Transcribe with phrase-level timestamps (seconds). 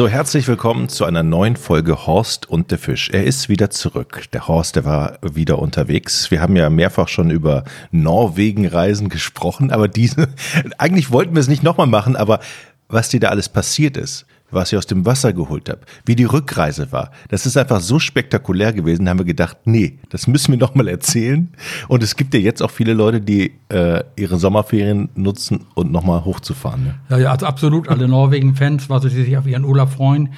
[0.00, 3.10] So, herzlich willkommen zu einer neuen Folge Horst und der Fisch.
[3.10, 4.24] Er ist wieder zurück.
[4.32, 6.30] Der Horst, der war wieder unterwegs.
[6.30, 10.28] Wir haben ja mehrfach schon über Norwegen-Reisen gesprochen, aber diese,
[10.78, 12.40] eigentlich wollten wir es nicht nochmal machen, aber
[12.88, 16.24] was dir da alles passiert ist, was ich aus dem Wasser geholt habe, wie die
[16.24, 17.10] Rückreise war.
[17.28, 20.74] Das ist einfach so spektakulär gewesen, da haben wir gedacht, nee, das müssen wir noch
[20.74, 21.48] mal erzählen.
[21.88, 26.04] Und es gibt ja jetzt auch viele Leute, die äh, ihre Sommerferien nutzen und noch
[26.04, 26.84] mal hochzufahren.
[26.84, 26.94] Ne?
[27.08, 30.30] Ja, ja, also absolut alle Norwegen-Fans, also die sich auf ihren Urlaub freuen,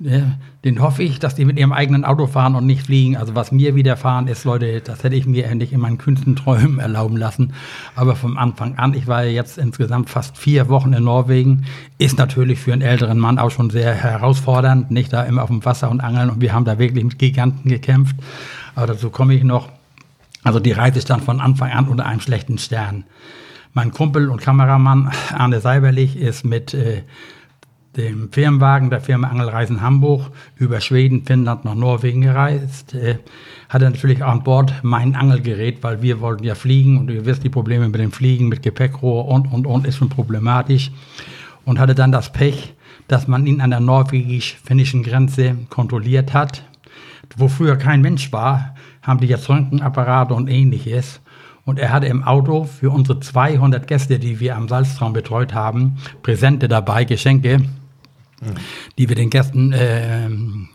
[0.00, 3.16] den hoffe ich, dass die mit ihrem eigenen Auto fahren und nicht fliegen.
[3.16, 6.78] Also was mir widerfahren ist, Leute, das hätte ich mir nicht in meinen kühnsten Träumen
[6.78, 7.52] erlauben lassen.
[7.96, 11.64] Aber vom Anfang an, ich war jetzt insgesamt fast vier Wochen in Norwegen,
[11.98, 15.64] ist natürlich für einen älteren Mann auch schon sehr herausfordernd, nicht da immer auf dem
[15.64, 16.30] Wasser und angeln.
[16.30, 18.16] Und wir haben da wirklich mit Giganten gekämpft.
[18.76, 19.68] Aber dazu komme ich noch.
[20.44, 23.02] Also die Reise stand von Anfang an unter einem schlechten Stern.
[23.74, 27.02] Mein Kumpel und Kameramann Arne Seiberlich ist mit äh,
[27.98, 32.94] dem Firmenwagen der Firma Angelreisen Hamburg über Schweden, Finnland nach Norwegen gereist.
[32.94, 33.18] Äh,
[33.68, 37.50] hatte natürlich an Bord mein Angelgerät, weil wir wollten ja fliegen und ihr wisst, die
[37.50, 40.92] Probleme mit dem Fliegen, mit Gepäckrohr und, und, und ist schon problematisch.
[41.64, 42.72] Und hatte dann das Pech,
[43.08, 46.62] dass man ihn an der norwegisch-finnischen Grenze kontrolliert hat.
[47.36, 51.20] Wo früher kein Mensch war, haben die jetzt Röntgenapparate und ähnliches.
[51.64, 55.96] Und er hatte im Auto für unsere 200 Gäste, die wir am Salztraum betreut haben,
[56.22, 57.60] Präsente dabei, Geschenke
[58.96, 60.28] die wir den Gästen äh,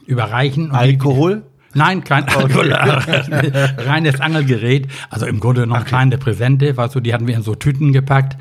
[0.05, 0.71] überreichen.
[0.71, 1.43] Alkohol?
[1.73, 2.71] Nein, kein Alkohol.
[3.77, 4.87] Reines Angelgerät.
[5.09, 5.85] Also im Grunde noch okay.
[5.85, 8.37] kleine Präsente, weißt du, die hatten wir in so Tüten gepackt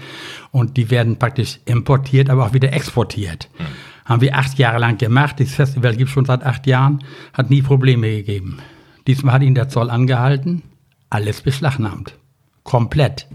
[0.51, 3.48] und die werden praktisch importiert, aber auch wieder exportiert.
[3.59, 3.64] Mhm.
[4.05, 5.39] Haben wir acht Jahre lang gemacht.
[5.39, 8.59] Dieses Festival gibt es schon seit acht Jahren, hat nie Probleme gegeben.
[9.07, 10.62] Diesmal hat ihn der Zoll angehalten,
[11.09, 12.14] alles beschlagnahmt.
[12.64, 13.27] Komplett.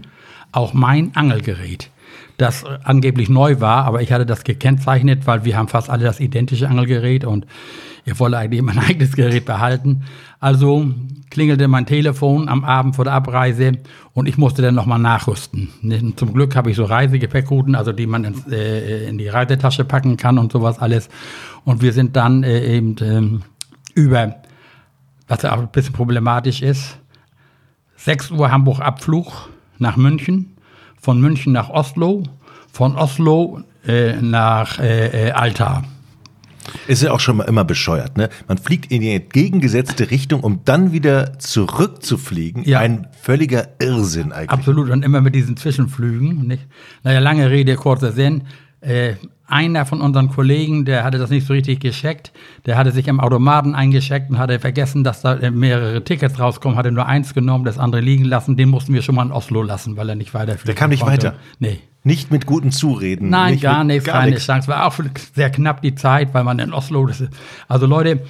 [0.52, 1.90] Auch mein Angelgerät
[2.38, 6.20] das angeblich neu war, aber ich hatte das gekennzeichnet, weil wir haben fast alle das
[6.20, 7.46] identische Angelgerät und
[8.04, 10.04] ich wollte eigentlich mein eigenes Gerät behalten.
[10.38, 10.86] Also
[11.30, 13.72] klingelte mein Telefon am Abend vor der Abreise
[14.14, 16.14] und ich musste dann nochmal nachrüsten.
[16.16, 20.16] Zum Glück habe ich so Reisegepäckrouten, also die man in, äh, in, die Reisetasche packen
[20.16, 21.08] kann und sowas alles.
[21.64, 24.36] Und wir sind dann äh, eben äh, über,
[25.26, 26.98] was ja auch ein bisschen problematisch ist,
[27.96, 30.54] 6 Uhr Hamburg Abflug nach München
[31.00, 32.24] von München nach Oslo,
[32.72, 35.84] von Oslo äh, nach äh, äh, Alta.
[36.86, 38.28] Ist ja auch schon mal immer bescheuert, ne?
[38.46, 42.64] Man fliegt in die entgegengesetzte Richtung, um dann wieder zurückzufliegen.
[42.64, 42.80] Ja.
[42.80, 44.50] Ein völliger Irrsinn eigentlich.
[44.50, 46.46] Absolut, und immer mit diesen Zwischenflügen.
[46.46, 46.66] Nicht?
[47.04, 48.42] Naja, lange Rede, kurzer Sinn.
[48.80, 49.14] Äh,
[49.48, 52.32] einer von unseren Kollegen, der hatte das nicht so richtig gescheckt,
[52.66, 56.92] der hatte sich am Automaten eingescheckt und hatte vergessen, dass da mehrere Tickets rauskommen, hatte
[56.92, 58.56] nur eins genommen, das andere liegen lassen.
[58.56, 61.02] Den mussten wir schon mal in Oslo lassen, weil er nicht weiter Der kam nicht
[61.02, 61.28] konnte.
[61.28, 61.36] weiter?
[61.58, 61.80] Nee.
[62.04, 63.28] Nicht mit guten Zureden?
[63.28, 64.68] Nein, nicht gar nicht, gar keine Chance.
[64.68, 64.94] War auch
[65.34, 67.28] sehr knapp die Zeit, weil man in Oslo, ist,
[67.66, 68.22] also Leute,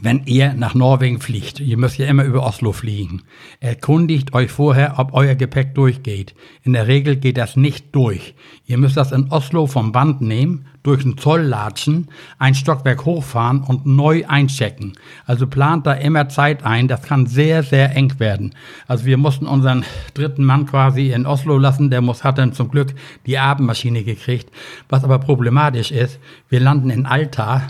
[0.00, 3.22] wenn ihr nach Norwegen fliegt, ihr müsst ja immer über Oslo fliegen,
[3.60, 6.34] erkundigt euch vorher, ob euer Gepäck durchgeht.
[6.62, 8.34] In der Regel geht das nicht durch.
[8.64, 12.08] Ihr müsst das in Oslo vom Band nehmen, durch den Zoll latschen,
[12.38, 14.94] ein Stockwerk hochfahren und neu einchecken.
[15.26, 18.54] Also plant da immer Zeit ein, das kann sehr, sehr eng werden.
[18.88, 22.70] Also wir mussten unseren dritten Mann quasi in Oslo lassen, der muss, hat dann zum
[22.70, 22.94] Glück
[23.26, 24.50] die Abendmaschine gekriegt.
[24.88, 27.62] Was aber problematisch ist, wir landen in Alta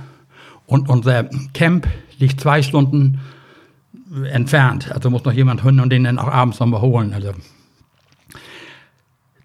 [0.67, 1.87] und unser Camp
[2.23, 3.21] liegt zwei Stunden
[4.31, 4.91] entfernt.
[4.93, 7.13] Also muss noch jemand hin und den dann auch abends nochmal holen.
[7.13, 7.33] Also.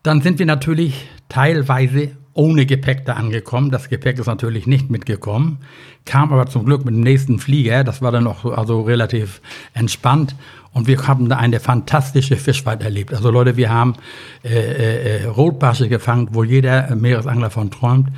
[0.04, 3.72] Dann sind wir natürlich teilweise ohne Gepäck da angekommen.
[3.72, 5.58] Das Gepäck ist natürlich nicht mitgekommen,
[6.06, 7.84] kam aber zum Glück mit dem nächsten Flieger.
[7.84, 9.42] Das war dann noch also relativ
[9.74, 10.36] entspannt.
[10.72, 13.12] Und wir haben da eine fantastische Fischfahrt erlebt.
[13.12, 13.96] Also Leute, wir haben
[14.44, 18.10] äh, äh, äh Rotbarsche gefangen, wo jeder Meeresangler von träumt.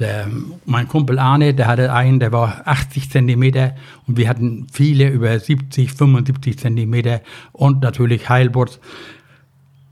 [0.00, 0.28] Der,
[0.64, 3.76] mein Kumpel Arne, der hatte einen, der war 80 Zentimeter
[4.06, 7.20] und wir hatten viele über 70, 75 Zentimeter
[7.52, 8.80] und natürlich Heilbutz.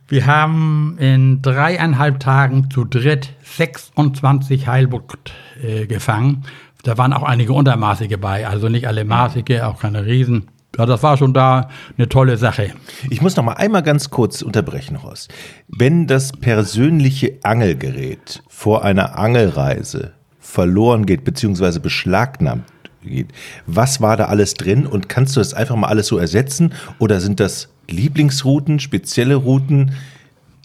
[0.08, 5.32] Wir haben in dreieinhalb Tagen zu dritt 26 Heilbutt
[5.62, 6.44] äh, gefangen.
[6.82, 10.48] Da waren auch einige Untermaßige bei, also nicht alle maßige, auch keine Riesen.
[10.78, 12.72] Ja, das war schon da eine tolle Sache.
[13.10, 15.30] Ich muss noch mal einmal ganz kurz unterbrechen, Horst.
[15.68, 22.64] Wenn das persönliche Angelgerät vor einer Angelreise verloren geht, beziehungsweise beschlagnahmt
[23.02, 23.28] geht,
[23.66, 27.20] was war da alles drin und kannst du das einfach mal alles so ersetzen oder
[27.20, 29.92] sind das Lieblingsrouten, spezielle Routen?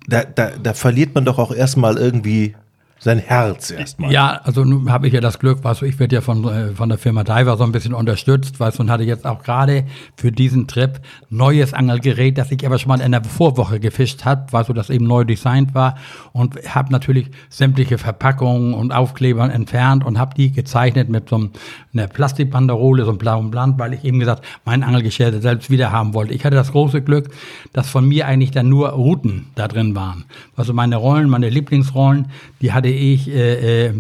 [0.08, 2.56] Da, da, da verliert man doch auch erstmal irgendwie
[3.00, 4.12] sein Herz erstmal.
[4.12, 6.70] Ja, also nun habe ich ja das Glück, weißt du, ich werde ja von, äh,
[6.74, 9.86] von der Firma Diver so ein bisschen unterstützt, weißt du, und hatte jetzt auch gerade
[10.16, 11.00] für diesen Trip
[11.30, 14.90] neues Angelgerät, das ich aber schon mal in der Vorwoche gefischt habe, weißt du, das
[14.90, 15.96] eben neu designt war
[16.34, 21.50] und habe natürlich sämtliche Verpackungen und Aufkleber entfernt und habe die gezeichnet mit so
[21.94, 26.14] einer Plastikbanderole, so einem blauen Blatt, weil ich eben gesagt, mein Angelgeschirr selbst wieder haben
[26.14, 26.34] wollte.
[26.34, 27.30] Ich hatte das große Glück,
[27.74, 30.26] dass von mir eigentlich dann nur Routen da drin waren.
[30.56, 32.28] Also meine Rollen, meine Lieblingsrollen,
[32.62, 33.94] die hatte ich äh, äh,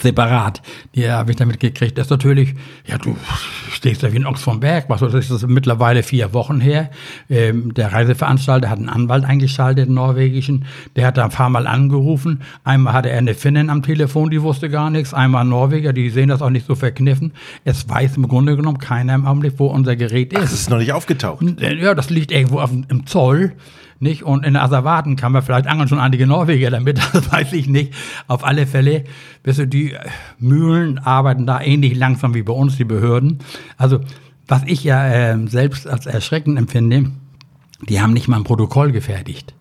[0.00, 0.62] separat.
[0.94, 1.96] Die habe ich damit gekriegt.
[1.98, 2.54] Das ist natürlich,
[2.86, 3.16] ja, du
[3.70, 4.86] stehst da wie ein Ochs vom Berg.
[4.88, 6.90] Was, das ist mittlerweile vier Wochen her.
[7.30, 10.64] Ähm, der Reiseveranstalter hat einen Anwalt eingeschaltet, einen norwegischen.
[10.96, 12.42] Der hat da ein paar Mal angerufen.
[12.64, 15.14] Einmal hatte er eine Finnin am Telefon, die wusste gar nichts.
[15.14, 17.32] Einmal ein Norweger, die sehen das auch nicht so verkniffen.
[17.64, 20.38] Es weiß im Grunde genommen keiner im Augenblick, wo unser Gerät ist.
[20.38, 21.44] Ach, das ist noch nicht aufgetaucht.
[21.60, 23.52] Ja, das liegt irgendwo auf, im Zoll.
[24.04, 24.22] Nicht?
[24.22, 27.94] Und in Asservaten kann man vielleicht angeln schon einige Norweger damit, das weiß ich nicht.
[28.28, 29.04] Auf alle Fälle,
[29.44, 29.94] weißt du, die
[30.38, 33.38] Mühlen arbeiten da ähnlich langsam wie bei uns, die Behörden.
[33.78, 34.00] Also,
[34.46, 37.10] was ich ja äh, selbst als erschreckend empfinde,
[37.88, 39.54] die haben nicht mal ein Protokoll gefertigt.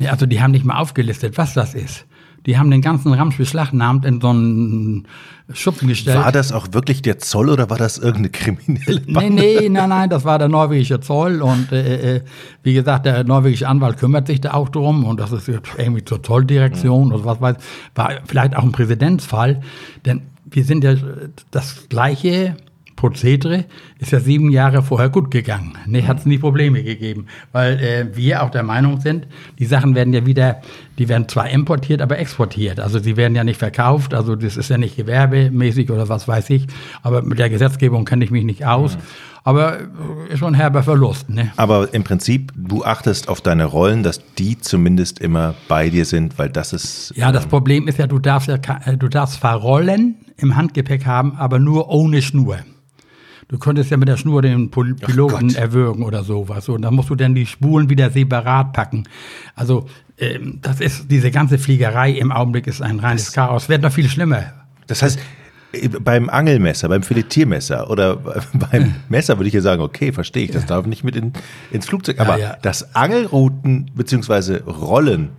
[0.00, 2.06] Also die haben nicht mal aufgelistet, was das ist.
[2.46, 5.06] Die haben den ganzen Ramsch beschlagnahmt in so einen
[5.52, 6.18] Schuppen gestellt.
[6.18, 9.34] War das auch wirklich der Zoll oder war das irgendeine kriminelle Bande?
[9.34, 12.20] Nee, nee, nein, nein, das war der norwegische Zoll und äh, äh,
[12.62, 16.22] wie gesagt, der norwegische Anwalt kümmert sich da auch drum und das ist irgendwie zur
[16.22, 17.14] Zolldirektion mhm.
[17.14, 17.56] oder was weiß,
[17.94, 19.60] war vielleicht auch ein Präsidentsfall,
[20.04, 20.94] denn wir sind ja
[21.50, 22.56] das gleiche
[22.96, 23.66] Prozedere
[23.98, 25.74] ist ja sieben Jahre vorher gut gegangen.
[25.86, 29.26] Ne, hat es nie Probleme gegeben, weil äh, wir auch der Meinung sind,
[29.58, 30.62] die Sachen werden ja wieder,
[30.98, 32.80] die werden zwar importiert, aber exportiert.
[32.80, 36.50] Also sie werden ja nicht verkauft, also das ist ja nicht gewerbemäßig oder was weiß
[36.50, 36.66] ich,
[37.02, 38.96] aber mit der Gesetzgebung kenne ich mich nicht aus.
[38.96, 39.00] Mhm.
[39.44, 41.30] Aber äh, ist schon ein herber Verlust.
[41.30, 41.52] Ne?
[41.56, 46.36] Aber im Prinzip, du achtest auf deine Rollen, dass die zumindest immer bei dir sind,
[46.36, 47.12] weil das ist.
[47.14, 50.56] Ja, das ähm, Problem ist ja, du darfst ja, äh, du darfst zwar Rollen im
[50.56, 52.58] Handgepäck haben, aber nur ohne Schnur.
[53.48, 56.68] Du könntest ja mit der Schnur den Piloten erwürgen oder sowas.
[56.68, 59.04] Und dann musst du dann die Spulen wieder separat packen.
[59.54, 59.86] Also
[60.18, 63.68] ähm, das ist, diese ganze Fliegerei im Augenblick ist ein reines das Chaos.
[63.68, 64.44] Wird noch viel schlimmer.
[64.88, 65.20] Das heißt,
[66.00, 68.16] beim Angelmesser, beim Filetiermesser oder
[68.70, 71.32] beim Messer würde ich ja sagen, okay, verstehe ich, das darf nicht mit in,
[71.70, 72.18] ins Flugzeug.
[72.18, 72.56] Aber ja, ja.
[72.62, 74.62] das Angelrouten bzw.
[74.66, 75.30] Rollen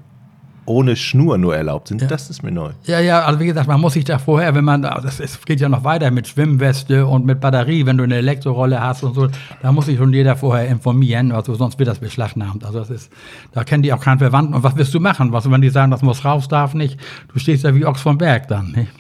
[0.68, 2.08] ohne Schnur nur erlaubt sind, ja.
[2.08, 2.72] das ist mir neu.
[2.86, 5.62] Ja, ja, also wie gesagt, man muss sich da vorher, wenn man, das ist, geht
[5.62, 9.30] ja noch weiter mit Schwimmweste und mit Batterie, wenn du eine Elektrorolle hast und so,
[9.62, 12.66] da muss sich schon jeder vorher informieren, also sonst wird das beschlagnahmt.
[12.66, 13.12] Also das ist,
[13.54, 14.54] da kennen die auch keinen Verwandten.
[14.54, 15.32] Und was wirst du machen?
[15.32, 17.00] Was, wenn die sagen, das muss raus, darf nicht,
[17.34, 18.72] du stehst ja wie Ochs vom Berg dann.
[18.72, 18.88] Ne?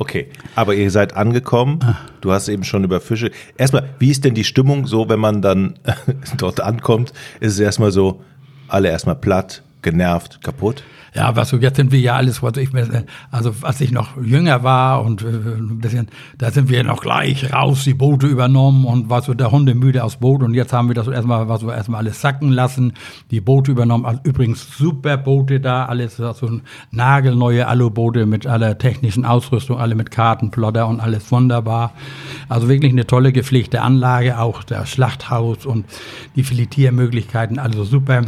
[0.00, 1.80] Okay, aber ihr seid angekommen.
[1.82, 1.96] Ah.
[2.20, 3.32] Du hast eben schon über Fische.
[3.56, 5.74] Erstmal, wie ist denn die Stimmung so, wenn man dann
[6.36, 7.12] dort ankommt?
[7.40, 8.22] Ist es erstmal so,
[8.68, 10.82] alle erstmal platt, genervt, kaputt?
[11.14, 12.68] Ja, was so jetzt sind wir ja alles, was ich
[13.30, 17.52] also als ich noch jünger war und äh, ein bisschen, da sind wir noch gleich
[17.52, 20.88] raus, die Boote übernommen und war so der Hunde müde aus Boot und jetzt haben
[20.88, 22.92] wir das erstmal, was wir erstmal alles sacken lassen,
[23.30, 26.60] die Boote übernommen, also übrigens super Boote da, alles so also
[26.90, 31.92] nagelneue Aluboote mit aller technischen Ausrüstung, alle mit Kartenplotter und alles wunderbar.
[32.48, 35.86] Also wirklich eine tolle gepflegte Anlage, auch das Schlachthaus und
[36.36, 38.22] die Filetiermöglichkeiten, also super.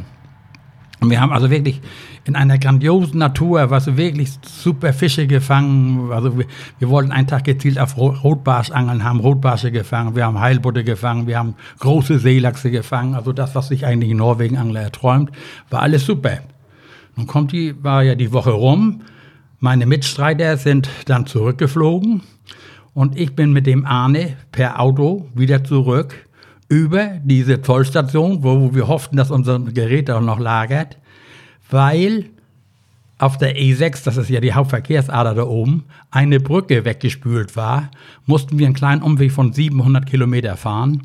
[1.00, 1.80] Und wir haben also wirklich
[2.26, 6.12] in einer grandiosen Natur, was wirklich super Fische gefangen.
[6.12, 6.44] Also wir,
[6.78, 11.26] wir wollten einen Tag gezielt auf Rotbarsch angeln, haben Rotbarsche gefangen, wir haben Heilbutte gefangen,
[11.26, 13.14] wir haben große Seelachse gefangen.
[13.14, 15.30] Also das, was sich eigentlich ein Norwegen-Angler erträumt,
[15.70, 16.40] war alles super.
[17.16, 19.00] Nun kommt die, war ja die Woche rum.
[19.58, 22.22] Meine Mitstreiter sind dann zurückgeflogen
[22.92, 26.14] und ich bin mit dem Arne per Auto wieder zurück
[26.70, 30.96] über diese Zollstation, wo wir hofften, dass unser Gerät auch noch lagert,
[31.68, 32.26] weil
[33.20, 37.90] auf der E6, das ist ja die Hauptverkehrsader da oben, eine Brücke weggespült war,
[38.24, 41.02] mussten wir einen kleinen Umweg von 700 Kilometer fahren,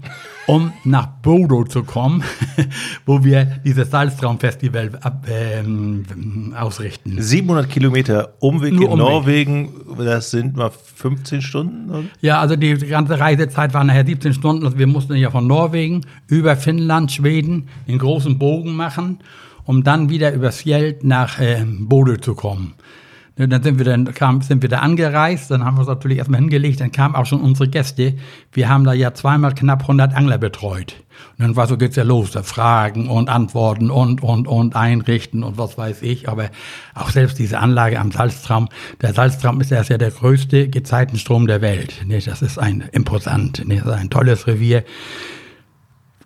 [0.48, 2.24] um nach Bodo zu kommen,
[3.06, 4.92] wo wir dieses Salztraumfestival
[5.30, 7.22] ähm, ausrichten.
[7.22, 8.98] 700 Kilometer Umweg Nur in Umweg.
[8.98, 11.90] Norwegen, das sind mal 15 Stunden?
[11.90, 12.04] Oder?
[12.22, 14.64] Ja, also die ganze Reisezeit war nachher 17 Stunden.
[14.64, 19.20] Also wir mussten ja von Norwegen über Finnland, Schweden den großen Bogen machen
[19.66, 22.76] um dann wieder übers Fjeld nach äh, Bode zu kommen.
[23.38, 26.40] Dann sind wir dann kam, sind wir da angereist, dann haben wir uns natürlich erstmal
[26.40, 28.14] hingelegt, dann kamen auch schon unsere Gäste.
[28.54, 30.96] Wir haben da ja zweimal knapp 100 Angler betreut.
[31.38, 35.44] Und dann war so geht's ja los, da Fragen und Antworten und und und einrichten
[35.44, 36.30] und was weiß ich.
[36.30, 36.50] Aber
[36.94, 38.70] auch selbst diese Anlage am Salztraum,
[39.02, 42.06] der Salztraum ist ja der größte Gezeitenstrom der Welt.
[42.08, 44.86] Das ist ein imposant, das ist ein tolles Revier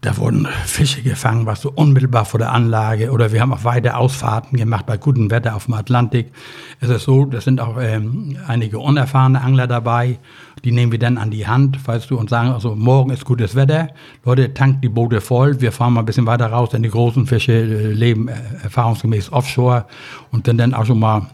[0.01, 3.11] da wurden Fische gefangen, was so unmittelbar vor der Anlage.
[3.11, 6.31] Oder wir haben auch weite Ausfahrten gemacht bei gutem Wetter auf dem Atlantik.
[6.79, 10.19] Es ist so, das sind auch ähm, einige unerfahrene Angler dabei.
[10.63, 13.55] Die nehmen wir dann an die Hand, weißt du, und sagen, also morgen ist gutes
[13.55, 13.89] Wetter.
[14.23, 15.59] Leute, tankt die Boote voll.
[15.59, 19.33] Wir fahren mal ein bisschen weiter raus, denn die großen Fische äh, leben äh, erfahrungsgemäß
[19.33, 19.85] offshore
[20.31, 21.27] und sind dann auch schon mal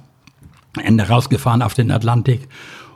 [0.81, 2.47] Ende rausgefahren auf den Atlantik.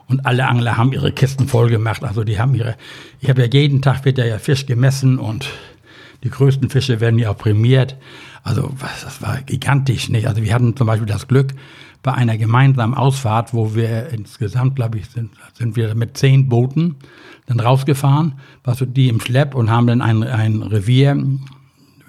[0.10, 2.04] Und alle Angler haben ihre Kisten voll gemacht.
[2.04, 2.76] Also die haben ihre,
[3.22, 5.50] ich habe ja jeden Tag wird ja Fisch gemessen und
[6.24, 7.96] die größten Fische werden ja auch prämiert.
[8.44, 10.28] Also was, das war gigantisch, nicht?
[10.28, 11.54] Also wir hatten zum Beispiel das Glück
[12.02, 16.96] bei einer gemeinsamen Ausfahrt, wo wir insgesamt, glaube ich, sind, sind wir mit zehn Booten
[17.46, 21.24] dann rausgefahren, was die im Schlepp und haben dann ein, ein Revier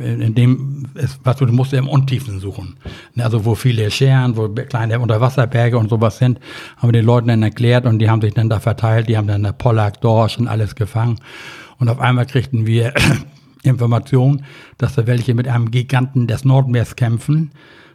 [0.00, 2.76] in dem ist, was du, du musst im Untiefen suchen.
[3.14, 6.40] Ne, also wo viele Scheren, wo kleine Unterwasserberge und sowas sind,
[6.76, 9.26] haben wir den Leuten dann erklärt und die haben sich dann da verteilt, die haben
[9.26, 11.20] dann eine Pollack, Dorsch und alles gefangen.
[11.78, 12.94] Und auf einmal kriegten wir
[13.62, 14.42] Information,
[14.78, 17.50] dass da welche mit einem Giganten des Nordmeers kämpfen.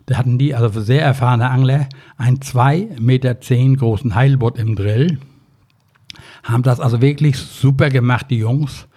[0.06, 5.18] Da hatten die, also sehr erfahrene Angler, einen zwei Meter zehn großen Heilbutt im Drill.
[6.44, 8.88] Haben das also wirklich super gemacht, die Jungs.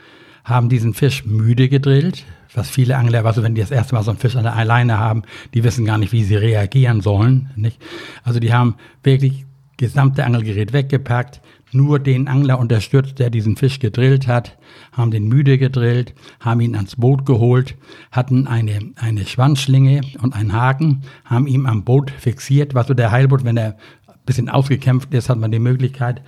[0.44, 2.24] Haben diesen Fisch müde gedrillt,
[2.55, 4.99] was viele Angler, also wenn die das erste Mal so einen Fisch an der Leine
[4.99, 5.23] haben,
[5.55, 7.50] die wissen gar nicht, wie sie reagieren sollen.
[7.57, 7.81] Nicht?
[8.25, 9.45] Also die haben wirklich
[9.76, 11.40] gesamte Angelgerät weggepackt,
[11.73, 14.57] nur den Angler unterstützt, der diesen Fisch gedrillt hat,
[14.93, 17.76] haben den müde gedrillt, haben ihn ans Boot geholt,
[18.11, 23.11] hatten eine, eine Schwanzschlinge und einen Haken, haben ihn am Boot fixiert, was so der
[23.11, 23.76] Heilboot, wenn er
[24.07, 26.23] ein bisschen ausgekämpft ist, hat man die Möglichkeit,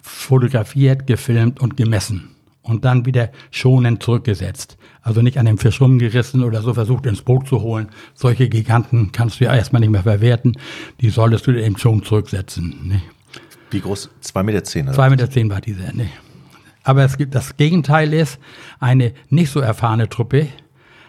[0.00, 2.30] fotografiert, gefilmt und gemessen
[2.62, 4.77] und dann wieder schonend zurückgesetzt.
[5.08, 7.88] Also nicht an dem Fisch rumgerissen oder so versucht ins Boot zu holen.
[8.12, 10.52] Solche Giganten kannst du ja erstmal nicht mehr verwerten.
[11.00, 12.74] Die solltest du eben schon zurücksetzen.
[12.84, 13.00] Ne?
[13.70, 14.10] Wie groß?
[14.20, 14.92] Zwei Meter zehn?
[14.92, 15.94] Zwei Meter zehn war dieser.
[15.94, 16.10] Ne?
[16.84, 18.38] Aber es gibt das Gegenteil ist,
[18.80, 20.48] eine nicht so erfahrene Truppe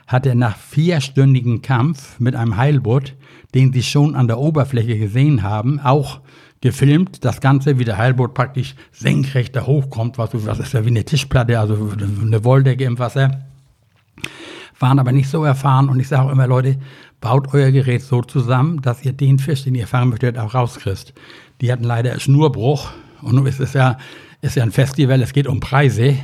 [0.07, 3.15] hatte nach vierstündigen Kampf mit einem Heilboot,
[3.53, 6.21] den sie schon an der Oberfläche gesehen haben, auch
[6.61, 10.89] gefilmt, das Ganze, wie der Heilboot praktisch senkrecht da hochkommt, was, was ist ja wie
[10.89, 11.91] eine Tischplatte, also
[12.21, 13.48] eine Wolldecke im Wasser.
[14.79, 16.77] Waren aber nicht so erfahren und ich sage auch immer, Leute,
[17.21, 21.13] baut euer Gerät so zusammen, dass ihr den Fisch, den ihr fangen möchtet, auch rauskriegt.
[21.61, 22.89] Die hatten leider Schnurbruch
[23.21, 23.97] und nun ist es ja,
[24.41, 26.15] ist ja ein Festival, es geht um Preise.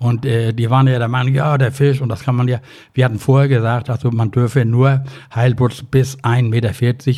[0.00, 2.60] Und äh, die waren ja der Meinung, ja, der Fisch, und das kann man ja,
[2.94, 5.02] wir hatten vorher gesagt, also man dürfe nur
[5.34, 6.72] Heilbutz bis 1,40 Meter,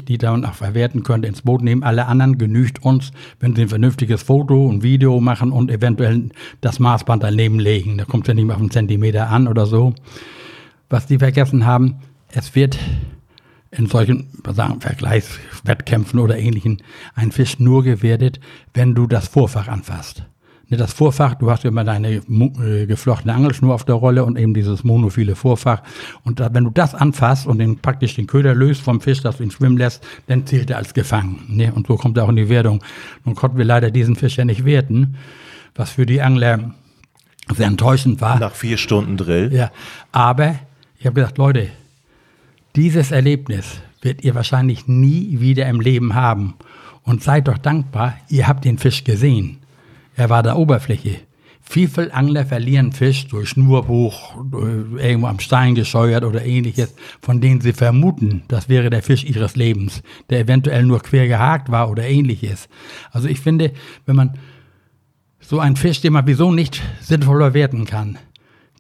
[0.05, 1.83] die dann auch verwerten könnte, ins Boot nehmen.
[1.83, 6.31] Alle anderen genügt uns, wenn sie ein vernünftiges Foto und Video machen und eventuell
[6.63, 7.99] das Maßband daneben legen.
[7.99, 9.95] Da kommt es ja nicht mehr auf einen Zentimeter an oder so.
[10.91, 12.01] Was die vergessen haben,
[12.33, 12.79] es wird
[13.71, 16.83] in solchen sagen, Vergleichswettkämpfen oder ähnlichen
[17.15, 18.41] ein Fisch nur gewertet,
[18.75, 20.25] wenn du das Vorfach anfasst.
[20.69, 24.85] Das Vorfach, du hast immer deine äh, geflochtene Angelschnur auf der Rolle und eben dieses
[24.85, 25.83] monophile Vorfach.
[26.23, 29.43] Und wenn du das anfasst und den, praktisch den Köder löst vom Fisch, dass du
[29.43, 31.45] ihn schwimmen lässt, dann zählt er als gefangen.
[31.49, 31.73] Ne?
[31.73, 32.85] Und so kommt er auch in die Wertung.
[33.25, 35.17] Nun konnten wir leider diesen Fisch ja nicht werten,
[35.75, 36.73] was für die Angler
[37.53, 38.39] sehr enttäuschend war.
[38.39, 39.53] Nach vier Stunden Drill.
[39.53, 39.73] Ja,
[40.13, 40.55] aber
[41.01, 41.69] ich habe gesagt, Leute,
[42.77, 46.55] dieses Erlebnis wird ihr wahrscheinlich nie wieder im Leben haben.
[47.03, 49.59] Und seid doch dankbar, ihr habt den Fisch gesehen.
[50.15, 51.17] Er war der Oberfläche.
[51.63, 54.35] Viele Angler verlieren Fisch durch Schnurbuch,
[54.99, 59.57] irgendwo am Stein gescheuert oder ähnliches, von denen sie vermuten, das wäre der Fisch ihres
[59.57, 62.69] Lebens, der eventuell nur quer gehakt war oder ähnliches.
[63.11, 63.73] Also ich finde,
[64.05, 64.35] wenn man
[65.41, 68.19] so einen Fisch, den man wieso nicht sinnvoll verwerten kann,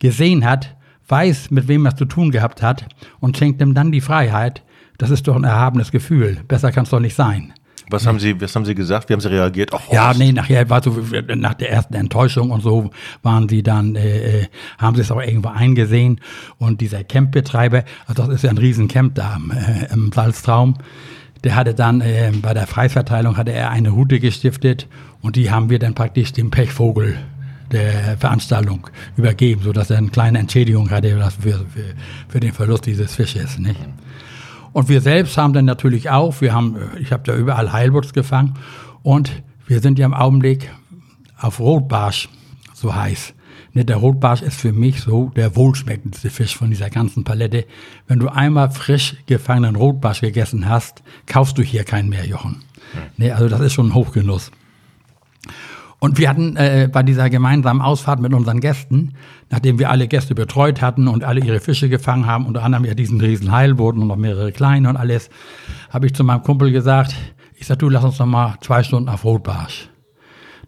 [0.00, 0.76] gesehen hat,
[1.11, 2.87] weiß, mit wem er es zu tun gehabt hat
[3.21, 4.62] und schenkt ihm dann die Freiheit,
[4.99, 6.38] das ist doch ein erhabenes Gefühl.
[6.47, 7.55] Besser kann es doch nicht sein.
[7.90, 9.09] Was haben Sie, was haben Sie gesagt?
[9.09, 9.73] Wie haben Sie reagiert?
[9.73, 10.97] Oh, ja, nee, nachher war so,
[11.35, 12.90] nach der ersten Enttäuschung und so
[13.23, 14.47] waren Sie dann, äh, äh
[14.79, 16.21] haben Sie es auch irgendwo eingesehen.
[16.59, 20.76] Und dieser Campbetreiber, also das ist ja ein Riesencamp da äh, im Salztraum,
[21.43, 24.87] der hatte dann äh, bei der Preisverteilung hatte er eine Route gestiftet
[25.21, 27.19] und die haben wir dann praktisch dem Pechvogel
[27.72, 31.10] der Veranstaltung übergeben, sodass er eine kleine Entschädigung hatte
[31.40, 31.94] für, für,
[32.28, 33.58] für den Verlust dieses Fisches.
[33.58, 33.80] Nicht?
[34.72, 38.54] Und wir selbst haben dann natürlich auch, wir haben, ich habe da überall Heilwurz gefangen
[39.02, 40.70] und wir sind ja im Augenblick
[41.38, 42.28] auf Rotbarsch,
[42.74, 43.34] so heiß.
[43.72, 47.66] Ne, der Rotbarsch ist für mich so der wohlschmeckendste Fisch von dieser ganzen Palette.
[48.08, 52.62] Wenn du einmal frisch gefangenen Rotbarsch gegessen hast, kaufst du hier keinen mehr, Jochen.
[53.16, 54.50] Ne, also das ist schon ein Hochgenuss.
[56.00, 59.12] Und wir hatten äh, bei dieser gemeinsamen Ausfahrt mit unseren Gästen,
[59.50, 62.95] nachdem wir alle Gäste betreut hatten und alle ihre Fische gefangen haben, unter anderem ja
[62.95, 65.28] diesen riesen Heilboden und noch mehrere kleine und alles,
[65.90, 67.14] habe ich zu meinem Kumpel gesagt,
[67.54, 69.90] ich sag, du lass uns noch mal zwei Stunden auf Rotbarsch.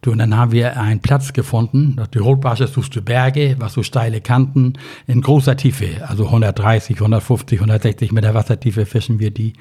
[0.03, 1.97] Du, und dann haben wir einen Platz gefunden.
[2.13, 4.75] Die Rotbarsche suchst du Berge, was so steile Kanten
[5.07, 9.55] in großer Tiefe, also 130, 150, 160 Meter Wassertiefe fischen wir die.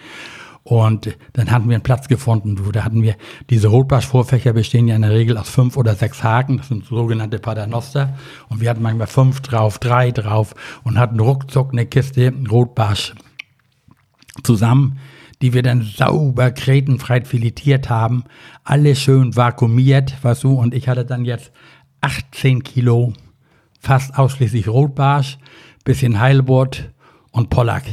[0.64, 3.16] Und dann hatten wir einen Platz gefunden, da hatten wir,
[3.50, 7.40] diese Rotbarschvorfächer bestehen ja in der Regel aus fünf oder sechs Haken, das sind sogenannte
[7.40, 8.16] Paternoster.
[8.48, 10.54] Und wir hatten manchmal fünf drauf, drei drauf
[10.84, 13.16] und hatten ruckzuck eine Kiste Rotbarsch
[14.44, 15.00] zusammen,
[15.42, 18.24] die wir dann sauber kretenfrei filetiert haben,
[18.64, 21.52] alles schön vakuumiert, was du, und ich hatte dann jetzt
[22.02, 23.14] 18 Kilo,
[23.80, 25.40] fast ausschließlich Rotbarsch,
[25.84, 26.92] bisschen Heilbutt
[27.32, 27.86] und Pollack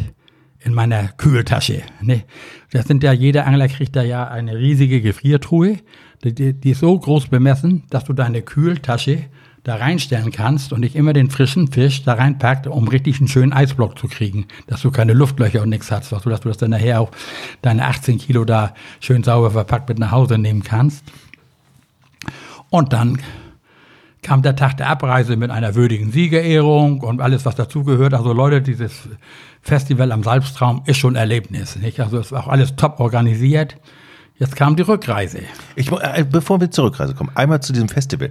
[0.69, 1.83] in meiner Kühltasche.
[2.01, 2.23] Ne?
[2.71, 5.79] Das sind ja, jeder Angler kriegt da ja eine riesige Gefriertruhe,
[6.25, 9.25] die, die ist so groß bemessen, dass du deine Kühltasche
[9.65, 13.53] da reinstellen kannst und nicht immer den frischen Fisch da reinpackt, um richtig einen schönen
[13.53, 16.59] Eisblock zu kriegen, dass du keine Luftlöcher und nichts hast, dass du, dass du das
[16.59, 17.11] dann nachher auch
[17.63, 21.05] deine 18 Kilo da schön sauber verpackt mit nach Hause nehmen kannst.
[22.71, 23.19] Und dann
[24.23, 28.15] kam der Tag der Abreise mit einer würdigen Siegerehrung und alles, was dazugehört.
[28.15, 29.09] Also Leute, dieses
[29.69, 31.77] Festival am Salztraum ist schon ein Erlebnis.
[31.77, 32.01] Nicht?
[32.01, 33.77] Also es war auch alles top organisiert.
[34.37, 35.41] Jetzt kam die Rückreise.
[35.77, 38.31] Ich, äh, bevor wir zur Rückreise kommen, einmal zu diesem Festival.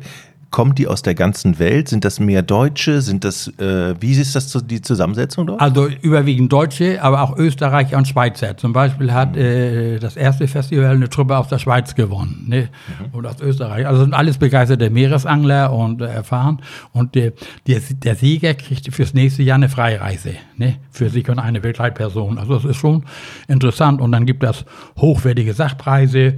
[0.50, 1.89] Kommen die aus der ganzen Welt?
[1.89, 3.01] Sind das mehr Deutsche?
[3.01, 5.60] Sind das, äh, wie ist das die Zusammensetzung dort?
[5.60, 8.56] Also überwiegend Deutsche, aber auch Österreicher und Schweizer.
[8.56, 9.42] Zum Beispiel hat mhm.
[9.42, 12.46] äh, das erste Festival eine Truppe aus der Schweiz gewonnen.
[12.48, 12.70] Ne?
[12.88, 13.18] Mhm.
[13.18, 13.86] Oder aus Österreich.
[13.86, 16.62] Also sind alles begeisterte Meeresangler und äh, erfahren.
[16.94, 17.34] Und der,
[17.68, 20.36] der, der Sieger kriegt fürs nächste Jahr eine Freireise.
[20.56, 20.77] Ne?
[20.92, 22.38] Für sich und eine Begleitperson.
[22.38, 23.04] Also das ist schon
[23.50, 24.00] interessant.
[24.00, 24.63] Und dann gibt es
[24.98, 26.36] hochwertige Sachpreise.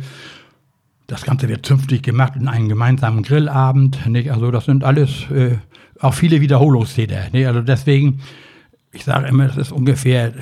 [1.09, 4.05] Das Ganze wird zünftig gemacht in einem gemeinsamen Grillabend.
[4.07, 4.31] Nicht?
[4.31, 5.57] Also das sind alles äh,
[5.99, 7.29] auch viele Wiederholungstäter.
[7.31, 7.47] Nicht?
[7.47, 8.19] Also deswegen,
[8.91, 10.33] ich sage immer, das ist ungefähr,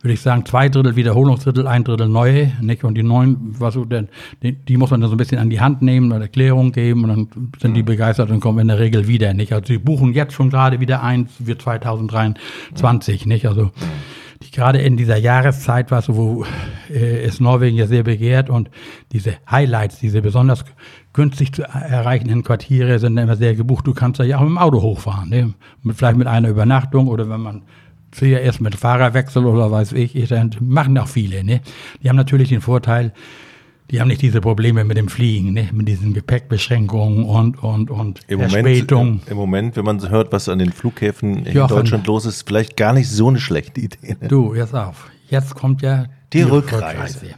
[0.00, 2.52] würde ich sagen, zwei Drittel Wiederholungsdrittel, ein Drittel neue.
[2.60, 2.84] Nicht?
[2.84, 4.06] Und die neuen, was so, denn,
[4.44, 7.02] die, die, muss man dann so ein bisschen an die Hand nehmen und Erklärung geben
[7.02, 9.34] und dann sind die begeistert und kommen in der Regel wieder.
[9.34, 9.52] Nicht?
[9.52, 13.26] Also sie buchen jetzt schon gerade wieder eins für 2023.
[13.26, 13.46] Nicht?
[13.46, 13.72] Also
[14.52, 16.44] gerade in dieser Jahreszeit war, so, wo
[16.90, 18.70] äh, ist Norwegen ja sehr begehrt und
[19.12, 20.64] diese Highlights, diese besonders
[21.12, 23.86] günstig zu erreichenden Quartiere sind immer sehr gebucht.
[23.86, 25.54] Du kannst da ja auch mit dem Auto hochfahren, ne?
[25.82, 27.62] mit, vielleicht mit einer Übernachtung oder wenn man
[28.20, 31.44] erst mit Fahrerwechsel oder weiß ich, dann machen auch viele.
[31.44, 31.60] Ne?
[32.02, 33.12] Die haben natürlich den Vorteil,
[33.90, 35.68] die haben nicht diese Probleme mit dem Fliegen, ne?
[35.72, 39.06] mit diesen Gepäckbeschränkungen und, und, und Im Verspätung.
[39.06, 42.46] Moment, Im Moment, wenn man hört, was an den Flughäfen in Jochen, Deutschland los ist,
[42.46, 44.16] vielleicht gar nicht so eine schlechte Idee.
[44.20, 44.28] Ne?
[44.28, 45.10] Du, jetzt auf.
[45.28, 46.86] Jetzt kommt ja die, die Rückreise.
[46.86, 47.34] Rückreise.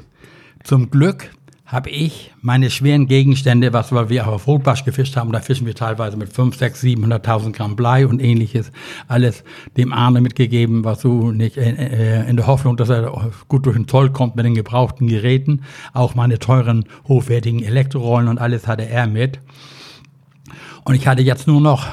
[0.63, 1.31] Zum Glück
[1.73, 5.75] habe ich meine schweren Gegenstände, was wir auch auf Rotbarsch gefischt haben, da fischen wir
[5.75, 8.71] teilweise mit 5, 6, 700.000 Gramm Blei und ähnliches,
[9.09, 9.43] alles
[9.79, 13.77] dem Arne mitgegeben, was so nicht äh, äh, in der Hoffnung, dass er gut durch
[13.77, 15.63] den Zoll kommt mit den gebrauchten Geräten.
[15.95, 19.41] Auch meine teuren, hochwertigen Elektrorollen und alles hatte er mit.
[20.85, 21.87] Und ich hatte jetzt nur noch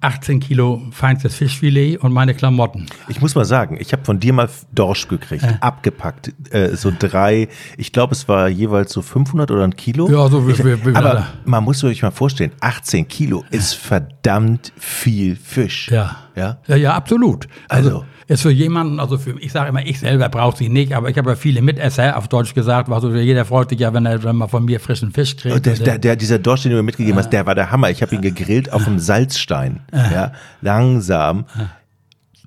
[0.00, 2.86] 18 Kilo feinstes Fischfilet und meine Klamotten.
[3.08, 5.54] Ich muss mal sagen, ich habe von dir mal Dorsch gekriegt, äh.
[5.60, 10.10] abgepackt, äh, so drei, ich glaube es war jeweils so 500 oder ein Kilo.
[10.10, 13.74] Ja, so wie, ich, wie, wie Aber man muss sich mal vorstellen, 18 Kilo ist
[13.74, 15.90] verdammt viel Fisch.
[15.90, 16.16] Ja.
[16.36, 17.48] Ja, ja, ja absolut.
[17.68, 20.94] Also, also ist für jemanden, also für, ich sage immer, ich selber brauche sie nicht,
[20.94, 24.06] aber ich habe ja viele Mitesser, auf Deutsch gesagt, also jeder freut sich ja, wenn
[24.06, 25.66] er, wenn man von mir frischen Fisch kriegt.
[25.66, 27.90] Der, der, der, dieser Dorsch, den du mir mitgegeben hast, der war der Hammer.
[27.90, 29.80] Ich habe ihn gegrillt auf dem Salzstein.
[29.92, 31.46] Ja, langsam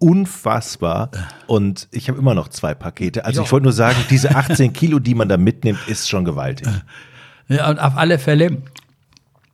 [0.04, 1.12] unfassbar.
[1.48, 3.24] Und ich habe immer noch zwei Pakete.
[3.24, 6.68] Also ich wollte nur sagen, diese 18 Kilo, die man da mitnimmt, ist schon gewaltig.
[7.48, 8.58] Ja, und auf alle Fälle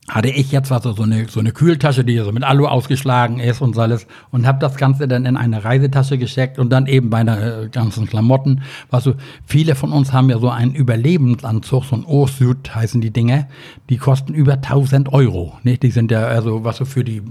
[0.09, 3.61] hatte ich jetzt was so eine so eine Kühltasche, die so mit Alu ausgeschlagen ist
[3.61, 7.09] und so alles und habe das Ganze dann in eine Reisetasche gesteckt und dann eben
[7.09, 8.63] bei den äh, ganzen Klamotten.
[8.89, 9.13] Was so
[9.45, 13.47] viele von uns haben ja so einen Überlebensanzug, so ein Orsüd heißen die Dinge,
[13.89, 15.57] die kosten über 1000 Euro.
[15.63, 15.83] Nicht?
[15.83, 17.21] Die sind ja also was so für die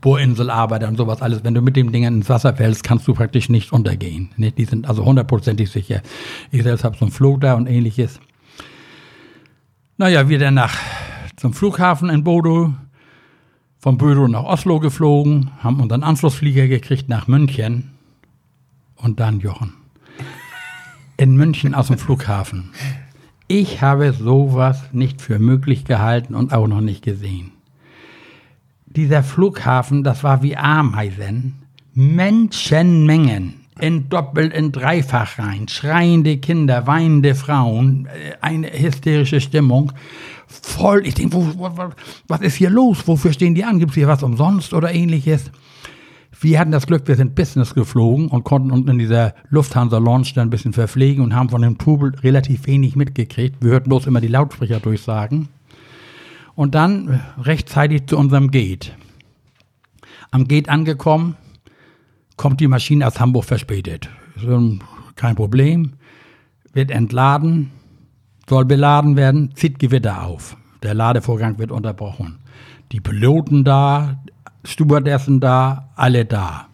[0.00, 1.44] Bohrinselarbeiter und sowas alles.
[1.44, 4.30] Wenn du mit dem Ding ins Wasser fällst, kannst du praktisch nicht untergehen.
[4.36, 4.58] Nicht?
[4.58, 6.02] Die sind also hundertprozentig sicher.
[6.50, 8.20] Ich selbst habe so einen Floater und ähnliches.
[9.96, 10.76] Naja, wir dann nach
[11.38, 12.74] zum Flughafen in Bodo,
[13.78, 17.92] von Bodo nach Oslo geflogen, haben unseren Anschlussflieger gekriegt nach München
[18.96, 19.74] und dann Jochen.
[21.16, 22.70] In München aus dem Flughafen.
[23.46, 27.52] Ich habe sowas nicht für möglich gehalten und auch noch nicht gesehen.
[28.86, 31.54] Dieser Flughafen, das war wie Ameisen.
[31.94, 35.68] Menschenmengen in Doppel-, in Dreifach rein.
[35.68, 39.92] Schreiende Kinder, weinende Frauen, äh, eine hysterische Stimmung
[40.48, 41.06] voll.
[41.06, 41.36] Ich denke,
[42.26, 43.06] was ist hier los?
[43.06, 43.78] Wofür stehen die an?
[43.78, 45.50] Gibt es hier was umsonst oder ähnliches?
[46.40, 50.46] Wir hatten das Glück, wir sind Business geflogen und konnten uns in dieser Lufthansa-Launch dann
[50.46, 53.56] ein bisschen verpflegen und haben von dem Trubel relativ wenig mitgekriegt.
[53.60, 55.48] Wir hörten bloß immer die Lautsprecher durchsagen.
[56.54, 58.96] Und dann rechtzeitig zu unserem Gate.
[60.30, 61.36] Am Gate angekommen,
[62.36, 64.08] kommt die Maschine aus Hamburg verspätet.
[65.16, 65.94] Kein Problem.
[66.72, 67.72] Wird entladen,
[68.48, 70.56] soll beladen werden, zieht Gewitter auf.
[70.82, 72.38] Der Ladevorgang wird unterbrochen.
[72.92, 74.22] Die Piloten da,
[74.64, 76.68] Stewardessen da, alle da.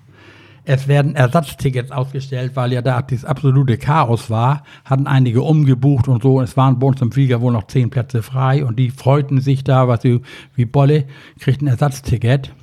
[0.66, 4.62] Es werden Ersatztickets ausgestellt, weil ja da das absolute Chaos war.
[4.84, 6.40] Hatten einige umgebucht und so.
[6.40, 9.62] Es waren bei uns im Flieger wohl noch zehn Plätze frei und die freuten sich
[9.62, 10.22] da, was sie
[10.54, 11.04] wie Bolle,
[11.38, 12.54] kriegten ein Ersatzticket.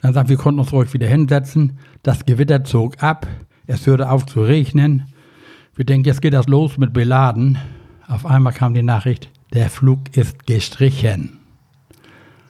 [0.00, 1.78] Dann sagt, wir konnten uns ruhig wieder hinsetzen.
[2.02, 3.26] Das Gewitter zog ab.
[3.66, 5.04] Es hörte auf zu regnen.
[5.74, 7.58] Wir denken, jetzt geht das los mit Beladen.
[8.08, 11.38] Auf einmal kam die Nachricht, der Flug ist gestrichen.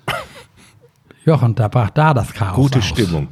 [1.25, 2.85] Jochen, da brach da das Chaos Gute aus.
[2.85, 3.29] Stimmung.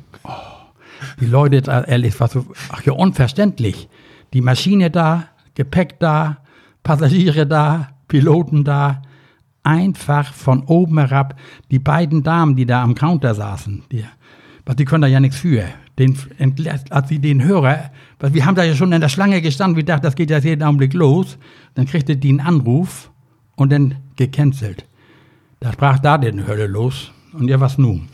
[1.20, 3.88] Die Leute, ehrlich, was so, ach ja, unverständlich.
[4.32, 6.38] Die Maschine da, Gepäck da,
[6.82, 9.02] Passagiere da, Piloten da.
[9.64, 11.38] Einfach von oben herab.
[11.70, 14.04] Die beiden Damen, die da am Counter saßen, die,
[14.64, 15.64] was, die können da ja nichts für.
[15.98, 16.16] Den,
[16.90, 19.85] als sie den Hörer, weil wir haben da ja schon in der Schlange gestanden, wir
[19.85, 21.38] dachten, das geht jetzt jeden Augenblick los.
[21.74, 23.11] Dann kriegte die einen Anruf
[23.57, 24.87] und dann gecancelt.
[25.61, 27.12] Da sprach da den Hölle los.
[27.33, 28.09] Und ja, was nun?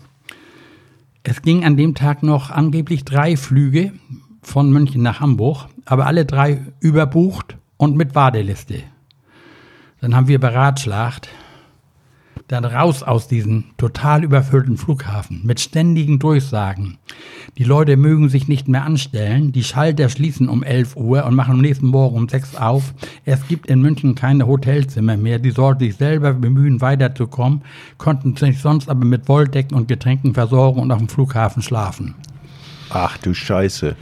[1.23, 3.93] Es ging an dem Tag noch angeblich drei Flüge
[4.43, 8.83] von München nach Hamburg, aber alle drei überbucht und mit Warteliste.
[10.01, 11.29] Dann haben wir beratschlagt,
[12.49, 16.97] dann raus aus diesem total überfüllten Flughafen mit ständigen Durchsagen.
[17.59, 19.53] Die Leute mögen sich nicht mehr anstellen.
[19.53, 22.95] Die Schalter schließen um 11 Uhr und machen am nächsten Morgen um 6 auf.
[23.27, 25.39] Es gibt in München keine Hotelzimmer mehr.
[25.39, 27.63] Die sollten sich selber bemühen, weiterzukommen,
[27.99, 32.15] konnten sich sonst aber mit Wolldecken und Getränken versorgen und auf dem Flughafen schlafen.
[32.91, 33.95] Ach du Scheiße.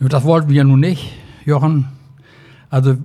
[0.00, 1.12] Das wollten wir nun nicht,
[1.44, 1.86] Jochen.
[2.70, 2.96] Also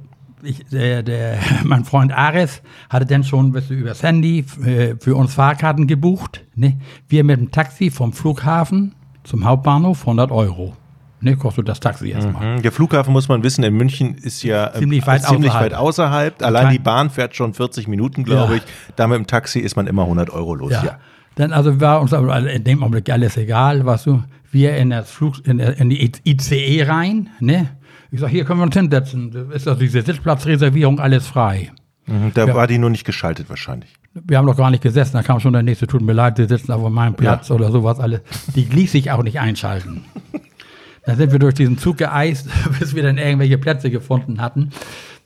[0.44, 5.34] ich, der, der, mein Freund Ares hatte dann schon bisschen übers Handy äh, für uns
[5.34, 6.42] Fahrkarten gebucht.
[6.56, 6.80] Ne?
[7.08, 10.76] Wir mit dem Taxi vom Flughafen zum Hauptbahnhof 100 Euro.
[11.22, 12.56] Ne, kostet das Taxi erstmal.
[12.56, 12.62] Mhm.
[12.62, 15.72] Der Flughafen, muss man wissen, in München ist ja äh, Ziemlich weit ziemlich außerhalb.
[15.74, 16.42] weit außerhalb.
[16.44, 18.58] Allein die Bahn fährt schon 40 Minuten, glaube Ja.
[18.60, 18.64] ich.
[18.96, 20.72] Da mit dem Taxi ist man immer 100 Euro los.
[20.72, 20.84] Ja.
[20.86, 21.00] Ja.
[21.36, 24.24] Dann also war uns aber in dem Augenblick alles egal, was du.
[24.52, 27.68] Wir in das Flug, in, in die ICE rein, ne?
[28.12, 29.32] Ich sag, hier können wir uns hinsetzen.
[29.32, 31.72] Da Ist also diese Sitzplatzreservierung alles frei.
[32.08, 33.94] Mhm, Da war die nur nicht geschaltet wahrscheinlich.
[34.14, 36.46] Wir haben noch gar nicht gesessen, da kam schon der nächste, tut mir leid, Sie
[36.46, 38.22] sitzen auf meinem Platz oder sowas alles.
[38.56, 40.04] Die ließ sich auch nicht einschalten.
[41.06, 44.72] Dann sind wir durch diesen Zug geeist, bis wir dann irgendwelche Plätze gefunden hatten.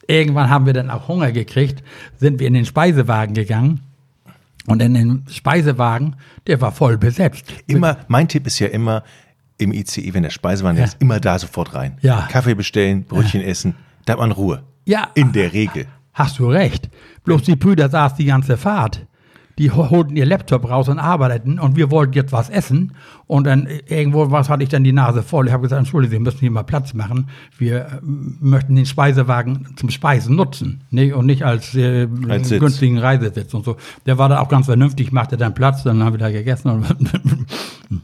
[0.08, 1.84] Irgendwann haben wir dann auch Hunger gekriegt,
[2.18, 3.82] sind wir in den Speisewagen gegangen.
[4.66, 6.16] Und in den Speisewagen,
[6.48, 7.54] der war voll besetzt.
[7.68, 9.04] Immer, mein Tipp ist ja immer,
[9.58, 10.86] im ICE, wenn der Speisewagen Ja.
[10.86, 11.98] ist, immer da sofort rein.
[12.02, 12.28] Ja.
[12.32, 14.64] Kaffee bestellen, Brötchen essen, da hat man Ruhe.
[14.86, 15.08] Ja.
[15.14, 15.86] In der Regel.
[16.14, 16.90] Hast du recht.
[17.24, 19.06] Bloß die Brüder saßen die ganze Fahrt.
[19.60, 22.94] Die ho- holten ihr Laptop raus und arbeiteten und wir wollten jetzt was essen.
[23.28, 25.46] Und dann äh, irgendwo was hatte ich dann die Nase voll.
[25.46, 27.28] Ich habe gesagt, Entschuldigung, Sie müssen hier mal Platz machen.
[27.60, 31.14] Wir äh, möchten den Speisewagen zum Speisen nutzen ne?
[31.14, 33.78] und nicht als, äh, Als günstigen Reisesitz und so.
[34.08, 36.72] Der war da auch ganz vernünftig, machte dann Platz, dann haben wir da gegessen.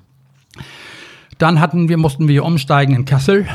[1.40, 3.48] Dann hatten wir, mussten wir umsteigen in Kassel.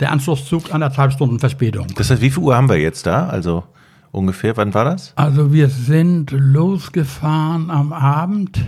[0.00, 1.86] Der Anschlusszug anderthalb Stunden Verspätung.
[1.94, 3.28] Das heißt, wie viel Uhr haben wir jetzt da?
[3.28, 3.64] Also
[4.10, 5.12] ungefähr, wann war das?
[5.14, 8.60] Also wir sind losgefahren am Abend.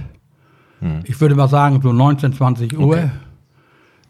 [1.05, 2.87] Ich würde mal sagen so 19, 20 Uhr.
[2.87, 3.11] Okay.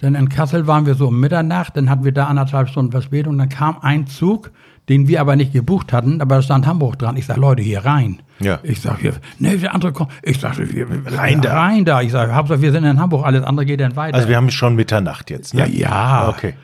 [0.01, 3.37] Dann in Kassel waren wir so um Mitternacht, dann hatten wir da anderthalb Stunden Verspätung.
[3.37, 4.53] Dann kam ein Zug,
[4.89, 7.17] den wir aber nicht gebucht hatten, aber da stand Hamburg dran.
[7.17, 8.23] Ich sag, Leute, hier rein.
[8.41, 8.61] Ja.
[8.63, 10.13] Ich sag, hier, ne, der andere kommt.
[10.23, 11.61] Ich sag, wir, Rein da.
[11.61, 12.01] Rein da.
[12.01, 14.17] Ich sag, Hauptsache, wir sind in Hamburg, alles andere geht dann weiter.
[14.17, 15.55] Also wir haben schon Mitternacht jetzt.
[15.55, 15.67] Ne?
[15.67, 16.29] Ja, ja.
[16.29, 16.55] Okay.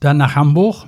[0.00, 0.86] Dann nach Hamburg.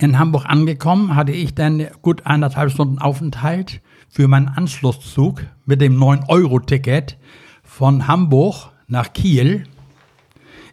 [0.00, 6.00] In Hamburg angekommen, hatte ich dann gut eineinhalb Stunden Aufenthalt für meinen Anschlusszug mit dem
[6.00, 7.18] 9-Euro-Ticket
[7.64, 9.64] von Hamburg nach Kiel.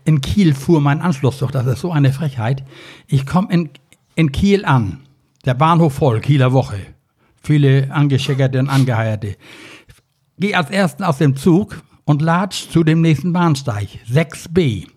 [0.05, 2.63] In Kiel fuhr mein Anschlusszug, das ist so eine Frechheit.
[3.07, 3.69] Ich komme in,
[4.13, 5.01] in Kiel an,
[5.45, 6.79] der Bahnhof voll, Kieler Woche.
[7.41, 9.35] Viele Angeschickerte und Angeheierte.
[10.37, 14.87] Geh als Ersten aus dem Zug und latsch zu dem nächsten Bahnsteig, 6b.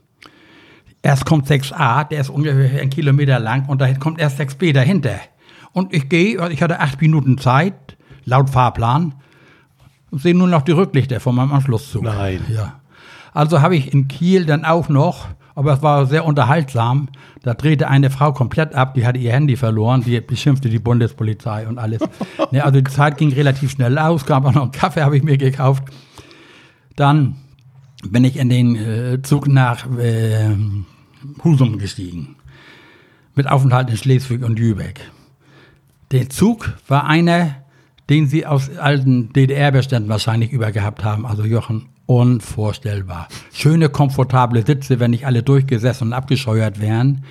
[1.00, 5.20] Erst kommt 6a, der ist ungefähr einen Kilometer lang und da kommt erst 6b dahinter.
[5.72, 9.14] Und ich gehe, ich hatte acht Minuten Zeit, laut Fahrplan,
[10.10, 12.02] und sehe nur noch die Rücklichter von meinem Anschlusszug.
[12.02, 12.44] Nein.
[12.48, 12.77] Ja.
[13.38, 17.08] Also habe ich in Kiel dann auch noch, aber es war sehr unterhaltsam,
[17.44, 21.68] da drehte eine Frau komplett ab, die hatte ihr Handy verloren, die beschimpfte die Bundespolizei
[21.68, 22.00] und alles.
[22.50, 25.22] ne, also die Zeit ging relativ schnell aus, gab auch noch einen Kaffee, habe ich
[25.22, 25.84] mir gekauft.
[26.96, 27.36] Dann
[28.10, 30.56] bin ich in den äh, Zug nach äh,
[31.44, 32.34] Husum gestiegen.
[33.36, 35.00] Mit Aufenthalt in Schleswig und Lübeck.
[36.10, 37.54] Der Zug war einer
[38.10, 43.28] den sie aus alten DDR-Beständen wahrscheinlich übergehabt haben, also Jochen unvorstellbar.
[43.52, 47.24] Schöne, komfortable Sitze, wenn nicht alle durchgesessen und abgescheuert wären.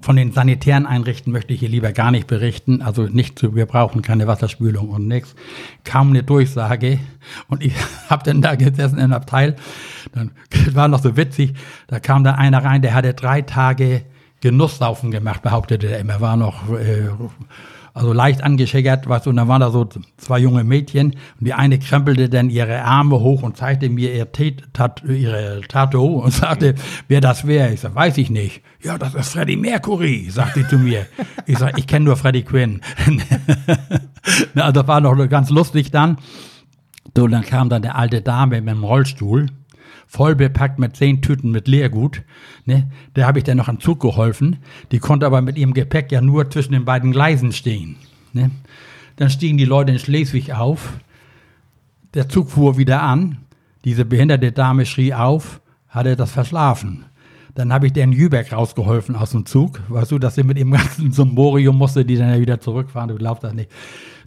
[0.00, 2.82] Von den sanitären Einrichten möchte ich hier lieber gar nicht berichten.
[2.82, 5.36] Also nicht zu, wir brauchen keine Wasserspülung und nichts.
[5.84, 6.98] Kaum eine Durchsage.
[7.46, 7.74] Und ich
[8.10, 9.54] habe dann da gesessen im Abteil.
[10.12, 10.32] Dann
[10.72, 11.54] war noch so witzig.
[11.86, 14.02] Da kam da einer rein, der hatte drei Tage
[14.40, 16.20] Genusssaufen gemacht, behauptete er immer.
[16.20, 17.08] War noch äh,
[17.94, 21.54] also leicht angeschickert, weißt du, und dann waren da so zwei junge Mädchen und die
[21.54, 24.30] eine krempelte dann ihre Arme hoch und zeigte mir ihr
[24.72, 26.74] Tat, ihre Tattoo und sagte,
[27.06, 27.72] wer das wäre.
[27.72, 28.62] Ich sag, weiß ich nicht.
[28.82, 31.06] Ja, das ist Freddie Mercury, sagt sie zu mir.
[31.46, 32.80] Ich sag, ich kenne nur Freddie Quinn.
[34.56, 36.18] also das war noch ganz lustig dann.
[37.16, 39.46] So, dann kam dann der alte Dame mit dem Rollstuhl
[40.14, 42.22] voll bepackt mit zehn Tüten mit Leergut.
[42.66, 42.88] Ne?
[43.16, 44.58] Der habe ich dann noch am Zug geholfen.
[44.92, 47.96] Die konnte aber mit ihrem Gepäck ja nur zwischen den beiden Gleisen stehen.
[48.32, 48.52] Ne?
[49.16, 50.92] Dann stiegen die Leute in Schleswig auf.
[52.14, 53.38] Der Zug fuhr wieder an.
[53.84, 57.06] Diese behinderte Dame schrie auf, hatte das verschlafen.
[57.56, 59.80] Dann habe ich den Jübeck rausgeholfen aus dem Zug.
[59.88, 63.08] Weißt du, dass sie mit ihrem ganzen Sumborium musste, die dann ja wieder zurückfahren.
[63.08, 63.70] Du glaubst das nicht.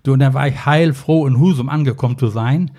[0.04, 2.72] Du, und dann war ich heilfroh in Husum angekommen zu sein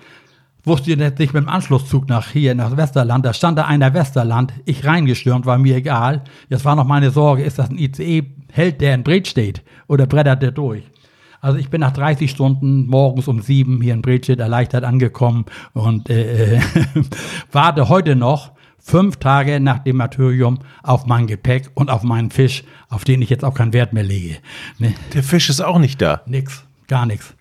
[0.63, 3.25] wusste nicht mit dem Anschlusszug nach hier, nach Westerland.
[3.25, 6.23] Da stand da einer Westerland, ich reingestürmt, war mir egal.
[6.49, 10.05] Jetzt war noch meine Sorge, ist das ein ICE, hält der in Bret steht oder
[10.05, 10.83] brettert der durch?
[11.41, 16.09] Also ich bin nach 30 Stunden morgens um sieben hier in Bredstedt erleichtert angekommen und
[16.09, 16.61] äh, äh
[17.51, 22.63] warte heute noch fünf Tage nach dem Martyrium auf mein Gepäck und auf meinen Fisch,
[22.89, 24.37] auf den ich jetzt auch keinen Wert mehr lege.
[24.79, 24.93] Ne?
[25.13, 26.21] Der Fisch ist auch nicht da.
[26.25, 27.35] Nix, gar nichts.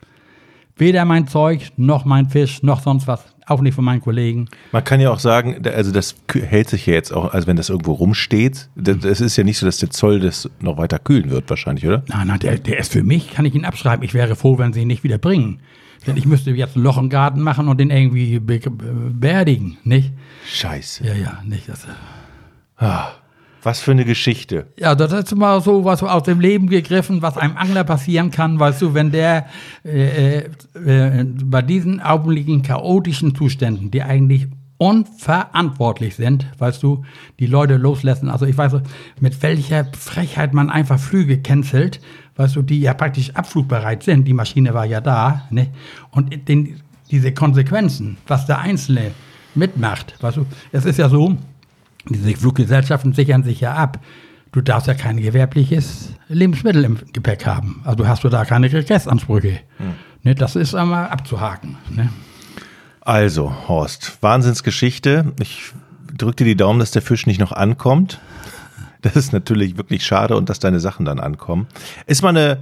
[0.79, 3.25] Weder mein Zeug, noch mein Fisch, noch sonst was.
[3.47, 4.49] Auch nicht von meinen Kollegen.
[4.73, 7.69] Man kann ja auch sagen, also das hält sich ja jetzt auch, also wenn das
[7.69, 11.49] irgendwo rumsteht, das ist ja nicht so, dass der Zoll das noch weiter kühlen wird,
[11.51, 12.05] wahrscheinlich, oder?
[12.09, 14.05] Nein, nein, der, der ist für mich, kann ich ihn abschreiben.
[14.05, 15.61] Ich wäre froh, wenn sie ihn nicht wieder bringen.
[16.07, 20.12] Denn ich müsste jetzt ein Loch im Garten machen und den irgendwie beerdigen, nicht?
[20.47, 21.05] Scheiße.
[21.05, 21.69] Ja, ja, nicht.
[21.69, 21.87] Das,
[22.77, 23.09] ah.
[23.62, 24.66] Was für eine Geschichte.
[24.79, 28.59] Ja, das ist mal so was aus dem Leben gegriffen, was einem Angler passieren kann,
[28.59, 29.47] weißt du, wenn der
[29.85, 34.47] äh, äh, äh, bei diesen augenblicklichen chaotischen Zuständen, die eigentlich
[34.79, 37.05] unverantwortlich sind, weißt du,
[37.40, 38.31] die Leute loslassen.
[38.31, 38.77] Also ich weiß,
[39.21, 42.01] mit welcher Frechheit man einfach Flüge cancelt,
[42.37, 44.25] weißt du, die ja praktisch abflugbereit sind.
[44.25, 45.68] Die Maschine war ja da, ne?
[46.12, 49.11] Und den, diese Konsequenzen, was der Einzelne
[49.57, 51.37] mitmacht, weißt du, es ist ja so,
[52.09, 54.01] diese Fluggesellschaften sichern sich ja ab.
[54.53, 57.83] Du darfst ja kein gewerbliches Lebensmittel im Gepäck haben.
[57.85, 59.61] Also hast du da keine Regressansprüche.
[59.77, 59.94] Hm.
[60.23, 61.77] Ne, das ist einmal abzuhaken.
[61.94, 62.09] Ne?
[63.01, 65.33] Also, Horst, Wahnsinnsgeschichte.
[65.40, 65.73] Ich
[66.16, 68.21] drücke dir die Daumen, dass der Fisch nicht noch ankommt.
[69.03, 71.68] Das ist natürlich wirklich schade und dass deine Sachen dann ankommen.
[72.07, 72.59] Ist mal eine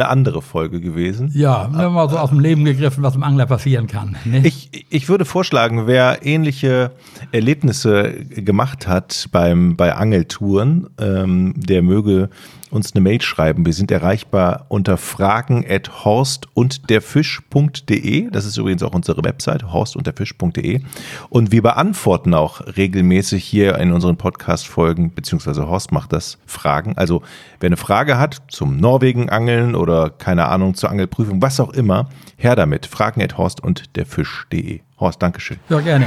[0.00, 1.30] eine andere Folge gewesen.
[1.34, 4.16] Ja, wir haben mal so aus dem Leben gegriffen, was im Angler passieren kann.
[4.24, 4.46] Ne?
[4.46, 6.92] Ich, ich würde vorschlagen, wer ähnliche
[7.32, 12.30] Erlebnisse gemacht hat beim, bei Angeltouren, ähm, der möge
[12.70, 13.66] uns eine Mail schreiben.
[13.66, 18.30] Wir sind erreichbar unter fragen at horst und der Fisch.de.
[18.30, 20.80] Das ist übrigens auch unsere Website, horst und der Fisch.de.
[21.28, 26.96] Und wir beantworten auch regelmäßig hier in unseren Podcast-Folgen, beziehungsweise Horst macht das, Fragen.
[26.96, 27.22] Also,
[27.60, 32.56] wer eine Frage hat zum Norwegen-Angeln oder keine Ahnung zur Angelprüfung, was auch immer, her
[32.56, 32.86] damit.
[32.86, 34.80] Fragen at horst und der Fisch.de.
[34.98, 35.58] Horst, Dankeschön.
[35.68, 36.06] Ja, gerne.